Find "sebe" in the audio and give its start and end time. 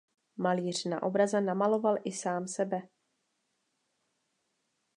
2.47-2.81